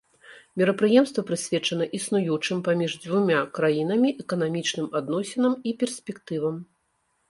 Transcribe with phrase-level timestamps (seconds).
[0.61, 6.63] Мерапрыемства прысвечана існуючым паміж дзвюма краінамі эканамічным адносінам і перспектывам.